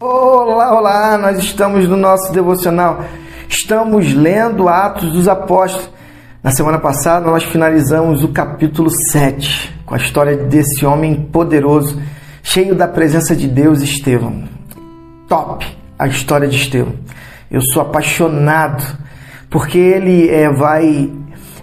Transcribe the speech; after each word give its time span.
Olá, 0.00 0.78
olá! 0.78 1.18
Nós 1.18 1.38
estamos 1.38 1.88
no 1.88 1.96
nosso 1.96 2.32
devocional. 2.32 3.02
Estamos 3.48 4.14
lendo 4.14 4.68
Atos 4.68 5.10
dos 5.12 5.26
Apóstolos. 5.26 5.90
Na 6.40 6.52
semana 6.52 6.78
passada 6.78 7.28
nós 7.28 7.42
finalizamos 7.42 8.22
o 8.22 8.28
capítulo 8.28 8.90
7 8.90 9.74
com 9.84 9.96
a 9.96 9.98
história 9.98 10.36
desse 10.36 10.86
homem 10.86 11.16
poderoso, 11.32 12.00
cheio 12.44 12.76
da 12.76 12.86
presença 12.86 13.34
de 13.34 13.48
Deus, 13.48 13.82
Estevão. 13.82 14.44
Top 15.28 15.66
a 15.98 16.06
história 16.06 16.46
de 16.46 16.54
Estevão. 16.54 16.94
Eu 17.50 17.60
sou 17.60 17.82
apaixonado 17.82 18.84
porque 19.50 19.78
ele 19.78 20.30
é, 20.30 20.48
vai 20.48 21.10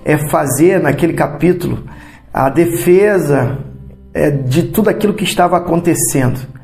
é, 0.04 0.18
fazer 0.30 0.82
naquele 0.82 1.14
capítulo 1.14 1.86
a 2.34 2.50
defesa 2.50 3.60
é, 4.14 4.30
de 4.30 4.64
tudo 4.64 4.90
aquilo 4.90 5.14
que 5.14 5.24
estava 5.24 5.56
acontecendo 5.56 6.55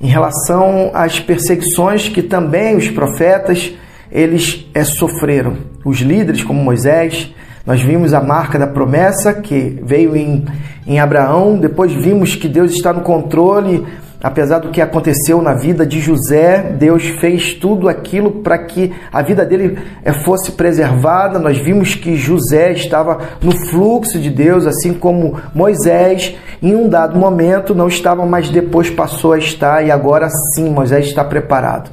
em 0.00 0.06
relação 0.06 0.90
às 0.92 1.18
perseguições 1.20 2.08
que 2.08 2.22
também 2.22 2.76
os 2.76 2.88
profetas 2.88 3.72
eles 4.10 4.66
é, 4.74 4.84
sofreram. 4.84 5.56
Os 5.84 6.00
líderes 6.00 6.42
como 6.42 6.62
Moisés, 6.62 7.32
nós 7.66 7.80
vimos 7.80 8.12
a 8.12 8.20
marca 8.20 8.58
da 8.58 8.66
promessa 8.66 9.34
que 9.34 9.80
veio 9.82 10.16
em, 10.16 10.44
em 10.86 11.00
Abraão, 11.00 11.58
depois 11.58 11.92
vimos 11.92 12.36
que 12.36 12.48
Deus 12.48 12.72
está 12.72 12.92
no 12.92 13.00
controle 13.00 13.84
apesar 14.24 14.58
do 14.58 14.70
que 14.70 14.80
aconteceu 14.80 15.42
na 15.42 15.52
vida 15.52 15.84
de 15.84 16.00
José, 16.00 16.74
Deus 16.78 17.06
fez 17.20 17.52
tudo 17.52 17.90
aquilo 17.90 18.30
para 18.30 18.56
que 18.56 18.90
a 19.12 19.20
vida 19.20 19.44
dele 19.44 19.78
eh, 20.02 20.14
fosse 20.14 20.52
preservada. 20.52 21.38
Nós 21.38 21.58
vimos 21.58 21.94
que 21.94 22.16
José 22.16 22.72
estava 22.72 23.18
no 23.42 23.52
fluxo 23.68 24.18
de 24.18 24.30
Deus, 24.30 24.66
assim 24.66 24.94
como 24.94 25.38
Moisés, 25.54 26.34
em 26.62 26.74
um 26.74 26.88
dado 26.88 27.18
momento 27.18 27.74
não 27.74 27.86
estava, 27.86 28.24
mas 28.24 28.48
depois 28.48 28.88
passou 28.88 29.34
a 29.34 29.38
estar, 29.38 29.84
e 29.86 29.90
agora 29.90 30.30
sim 30.54 30.70
Moisés 30.70 31.04
está 31.04 31.22
preparado. 31.22 31.90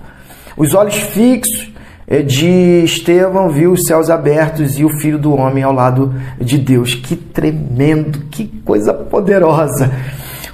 Os 0.56 0.74
olhos 0.74 0.96
fixos 0.96 1.74
eh, 2.08 2.22
de 2.22 2.86
Estevão 2.86 3.50
viu 3.50 3.74
os 3.74 3.86
céus 3.86 4.10
abertos 4.10 4.80
e 4.80 4.86
o 4.86 5.00
filho 5.02 5.20
do 5.20 5.36
homem 5.36 5.66
ao 5.66 5.74
lado 5.74 6.16
de 6.40 6.58
Deus. 6.58 6.96
Que 6.96 7.18
tremendo, 7.18 8.20
que 8.32 8.46
coisa 8.64 8.94
poderosa. 8.94 9.92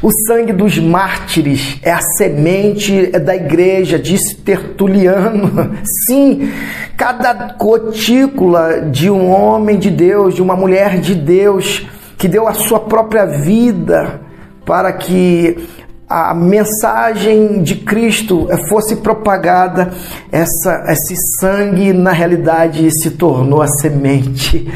O 0.01 0.11
sangue 0.11 0.53
dos 0.53 0.77
mártires 0.77 1.79
é 1.81 1.91
a 1.91 1.99
semente 1.99 3.07
da 3.19 3.35
igreja, 3.35 3.97
disse 3.97 4.35
Tertuliano. 4.35 5.75
Sim, 6.05 6.51
cada 6.95 7.55
gotícula 7.57 8.81
de 8.81 9.09
um 9.09 9.31
homem 9.31 9.79
de 9.79 9.89
Deus, 9.89 10.35
de 10.35 10.41
uma 10.41 10.55
mulher 10.55 10.99
de 10.99 11.15
Deus, 11.15 11.87
que 12.17 12.27
deu 12.27 12.47
a 12.47 12.53
sua 12.53 12.79
própria 12.79 13.25
vida 13.25 14.21
para 14.63 14.93
que 14.93 15.67
a 16.07 16.33
mensagem 16.33 17.63
de 17.63 17.75
Cristo 17.75 18.47
fosse 18.69 18.97
propagada, 18.97 19.91
essa, 20.31 20.85
esse 20.89 21.15
sangue 21.39 21.91
na 21.91 22.11
realidade 22.11 22.89
se 22.91 23.11
tornou 23.11 23.61
a 23.61 23.67
semente. 23.67 24.71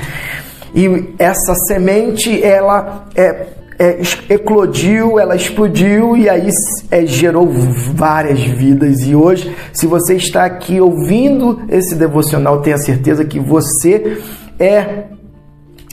E 0.73 1.13
essa 1.19 1.53
semente, 1.55 2.43
ela 2.43 3.05
é 3.15 3.60
é, 3.81 3.99
eclodiu, 4.29 5.19
ela 5.19 5.35
explodiu 5.35 6.15
e 6.15 6.29
aí 6.29 6.51
é, 6.91 7.03
gerou 7.03 7.47
várias 7.95 8.39
vidas. 8.39 9.01
E 9.01 9.15
hoje, 9.15 9.55
se 9.73 9.87
você 9.87 10.15
está 10.15 10.45
aqui 10.45 10.79
ouvindo 10.79 11.63
esse 11.67 11.95
devocional, 11.95 12.61
tenha 12.61 12.77
certeza 12.77 13.25
que 13.25 13.39
você 13.39 14.21
é 14.59 15.05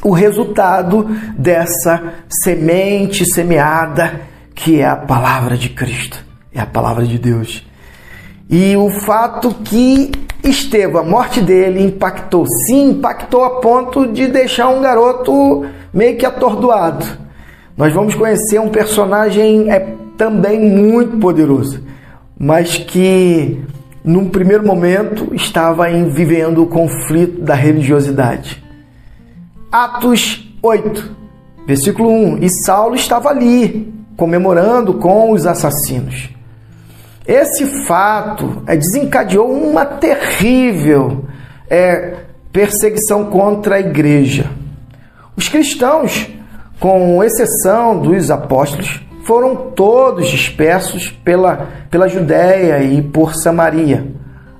o 0.04 0.10
resultado 0.10 1.04
dessa 1.38 2.12
semente 2.28 3.24
semeada 3.24 4.20
que 4.54 4.80
é 4.80 4.86
a 4.86 4.96
palavra 4.96 5.56
de 5.56 5.70
Cristo, 5.70 6.22
é 6.52 6.60
a 6.60 6.66
palavra 6.66 7.06
de 7.06 7.18
Deus. 7.18 7.66
E 8.50 8.76
o 8.76 8.90
fato 8.90 9.54
que 9.64 10.12
Estevão, 10.44 11.00
a 11.00 11.04
morte 11.04 11.40
dele 11.40 11.82
impactou, 11.82 12.46
sim, 12.66 12.90
impactou 12.90 13.44
a 13.44 13.60
ponto 13.60 14.06
de 14.06 14.26
deixar 14.26 14.68
um 14.68 14.82
garoto 14.82 15.64
meio 15.92 16.18
que 16.18 16.26
atordoado 16.26 17.27
nós 17.78 17.94
vamos 17.94 18.16
conhecer 18.16 18.58
um 18.60 18.68
personagem 18.68 19.70
é, 19.70 19.94
também 20.16 20.58
muito 20.60 21.16
poderoso, 21.18 21.80
mas 22.36 22.76
que 22.76 23.62
num 24.02 24.28
primeiro 24.28 24.66
momento 24.66 25.32
estava 25.32 25.88
em, 25.88 26.08
vivendo 26.08 26.60
o 26.60 26.66
conflito 26.66 27.40
da 27.40 27.54
religiosidade. 27.54 28.64
Atos 29.70 30.52
8, 30.60 31.16
versículo 31.68 32.10
1. 32.10 32.38
E 32.38 32.50
Saulo 32.50 32.96
estava 32.96 33.28
ali, 33.28 33.94
comemorando 34.16 34.94
com 34.94 35.30
os 35.30 35.46
assassinos. 35.46 36.30
Esse 37.24 37.64
fato 37.86 38.60
é, 38.66 38.74
desencadeou 38.74 39.52
uma 39.52 39.84
terrível 39.84 41.26
é, 41.70 42.16
perseguição 42.50 43.26
contra 43.26 43.76
a 43.76 43.80
igreja. 43.80 44.50
Os 45.36 45.48
cristãos 45.48 46.28
com 46.78 47.22
exceção 47.24 47.98
dos 47.98 48.30
apóstolos, 48.30 49.00
foram 49.24 49.54
todos 49.72 50.28
dispersos 50.28 51.10
pela, 51.10 51.68
pela 51.90 52.08
Judéia 52.08 52.82
e 52.82 53.02
por 53.02 53.34
Samaria. 53.34 54.06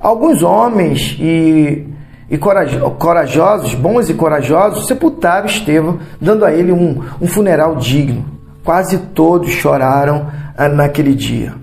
Alguns 0.00 0.42
homens 0.42 1.16
e, 1.18 1.86
e 2.28 2.36
corajosos, 2.36 3.74
bons 3.74 4.10
e 4.10 4.14
corajosos, 4.14 4.86
sepultaram 4.86 5.46
Estevão, 5.46 5.98
dando 6.20 6.44
a 6.44 6.52
ele 6.52 6.70
um, 6.70 7.02
um 7.20 7.26
funeral 7.26 7.76
digno. 7.76 8.24
Quase 8.64 8.98
todos 8.98 9.50
choraram 9.50 10.30
ah, 10.56 10.68
naquele 10.68 11.14
dia. 11.14 11.54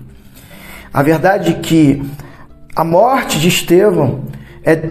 A 0.92 1.02
verdade 1.02 1.50
é 1.52 1.60
que 1.60 2.02
a 2.74 2.82
morte 2.82 3.38
de 3.38 3.48
Estevão, 3.48 4.24
é, 4.64 4.90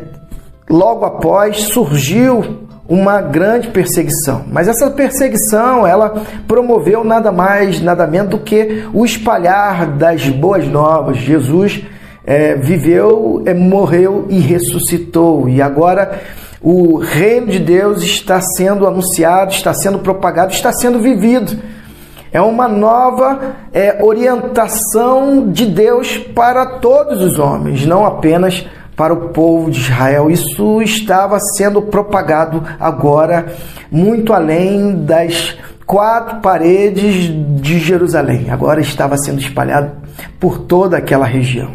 logo 0.70 1.04
após, 1.04 1.58
surgiu 1.66 2.65
uma 2.88 3.20
grande 3.22 3.70
perseguição. 3.70 4.44
Mas 4.52 4.68
essa 4.68 4.90
perseguição, 4.92 5.86
ela 5.86 6.22
promoveu 6.48 7.04
nada 7.04 7.32
mais, 7.32 7.82
nada 7.82 8.06
menos 8.06 8.30
do 8.30 8.40
que 8.40 8.88
o 8.94 9.04
espalhar 9.04 9.88
das 9.88 10.28
boas 10.30 10.68
novas. 10.68 11.18
Jesus 11.18 11.84
é, 12.24 12.56
viveu, 12.56 13.42
é, 13.46 13.54
morreu 13.54 14.26
e 14.30 14.40
ressuscitou. 14.40 15.50
E 15.50 15.62
agora 15.62 16.22
o 16.62 16.98
reino 16.98 17.48
de 17.48 17.60
Deus 17.60 18.04
está 18.04 18.40
sendo 18.42 18.88
anunciado, 18.88 19.52
está 19.52 19.74
sendo 19.74 20.00
propagado, 20.00 20.52
está 20.52 20.72
sendo 20.72 21.00
vivido. 21.00 21.58
É 22.32 22.42
uma 22.42 22.68
nova 22.68 23.56
é, 23.72 24.04
orientação 24.04 25.50
de 25.50 25.66
Deus 25.66 26.18
para 26.18 26.66
todos 26.66 27.22
os 27.22 27.40
homens, 27.40 27.86
não 27.86 28.06
apenas 28.06 28.62
para 28.62 28.85
para 28.96 29.14
o 29.14 29.30
povo 29.30 29.70
de 29.70 29.80
Israel. 29.80 30.30
Isso 30.30 30.82
estava 30.82 31.40
sendo 31.40 31.82
propagado 31.82 32.64
agora 32.80 33.48
muito 33.92 34.34
além 34.34 35.04
das 35.04 35.58
quatro 35.86 36.40
paredes 36.40 37.30
de 37.62 37.80
Jerusalém. 37.80 38.50
Agora 38.50 38.82
estava 38.82 39.18
sendo 39.18 39.40
espalhado 39.40 39.92
por 40.40 40.60
toda 40.60 40.98
aquela 40.98 41.26
região. 41.26 41.72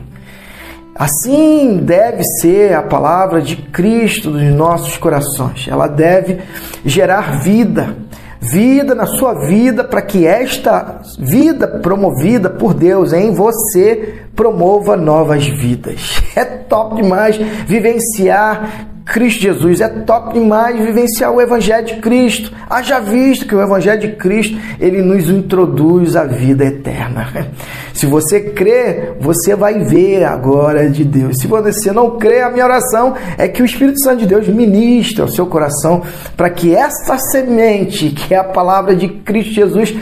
Assim 0.94 1.78
deve 1.82 2.22
ser 2.24 2.74
a 2.74 2.82
palavra 2.82 3.40
de 3.40 3.56
Cristo 3.56 4.30
nos 4.30 4.54
nossos 4.54 4.98
corações. 4.98 5.66
Ela 5.68 5.86
deve 5.86 6.40
gerar 6.84 7.40
vida 7.40 7.96
vida 8.40 8.94
na 8.94 9.04
sua 9.04 9.34
vida 9.34 9.84
para 9.84 10.00
que 10.00 10.26
esta 10.26 11.02
vida 11.18 11.68
promovida 11.68 12.48
por 12.48 12.72
Deus 12.72 13.12
em 13.12 13.34
você 13.34 14.22
promova 14.40 14.96
novas 14.96 15.46
vidas. 15.46 16.22
É 16.34 16.44
top 16.44 16.94
demais 17.02 17.36
vivenciar 17.66 18.86
Cristo 19.04 19.42
Jesus. 19.42 19.80
É 19.80 19.88
top 19.88 20.32
demais 20.32 20.78
vivenciar 20.78 21.32
o 21.32 21.40
Evangelho 21.40 21.84
de 21.84 21.96
Cristo. 21.96 22.52
Haja 22.70 23.00
visto 23.00 23.46
que 23.46 23.54
o 23.54 23.60
Evangelho 23.60 24.00
de 24.00 24.12
Cristo 24.12 24.56
ele 24.78 25.02
nos 25.02 25.28
introduz 25.28 26.14
à 26.14 26.24
vida 26.24 26.64
eterna. 26.64 27.50
Se 27.92 28.06
você 28.06 28.40
crê, 28.40 29.12
você 29.20 29.54
vai 29.54 29.80
ver 29.80 30.24
a 30.24 30.36
glória 30.36 30.88
de 30.88 31.04
Deus. 31.04 31.38
Se 31.38 31.46
você 31.46 31.92
não 31.92 32.16
crê, 32.16 32.40
a 32.40 32.50
minha 32.50 32.64
oração 32.64 33.14
é 33.36 33.48
que 33.48 33.60
o 33.60 33.66
Espírito 33.66 34.00
Santo 34.00 34.20
de 34.20 34.26
Deus 34.26 34.48
ministre 34.48 35.20
ao 35.20 35.28
seu 35.28 35.46
coração 35.46 36.02
para 36.36 36.48
que 36.48 36.74
essa 36.74 37.18
semente, 37.18 38.10
que 38.10 38.32
é 38.32 38.38
a 38.38 38.44
palavra 38.44 38.94
de 38.94 39.08
Cristo 39.08 39.52
Jesus, 39.52 39.94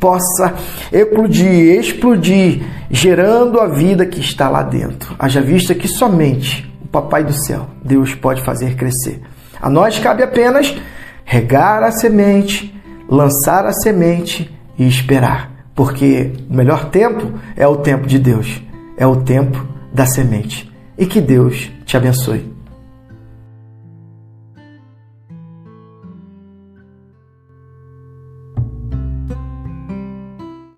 possa 0.00 0.54
eclodir, 0.92 1.78
explodir, 1.78 2.62
gerando 2.94 3.58
a 3.58 3.66
vida 3.66 4.06
que 4.06 4.20
está 4.20 4.48
lá 4.48 4.62
dentro. 4.62 5.16
Haja 5.18 5.40
vista 5.40 5.74
que 5.74 5.88
somente 5.88 6.72
Papai 6.92 7.24
do 7.24 7.32
céu, 7.32 7.66
Deus 7.84 8.14
pode 8.14 8.40
fazer 8.44 8.76
crescer. 8.76 9.20
A 9.60 9.68
nós 9.68 9.98
cabe 9.98 10.22
apenas 10.22 10.76
regar 11.24 11.82
a 11.82 11.90
semente, 11.90 12.72
lançar 13.08 13.66
a 13.66 13.72
semente 13.72 14.48
e 14.78 14.86
esperar, 14.86 15.50
porque 15.74 16.32
o 16.48 16.54
melhor 16.54 16.90
tempo 16.90 17.32
é 17.56 17.66
o 17.66 17.78
tempo 17.78 18.06
de 18.06 18.16
Deus, 18.16 18.62
é 18.96 19.04
o 19.04 19.16
tempo 19.16 19.66
da 19.92 20.06
semente. 20.06 20.72
E 20.96 21.04
que 21.04 21.20
Deus 21.20 21.68
te 21.84 21.96
abençoe. 21.96 22.54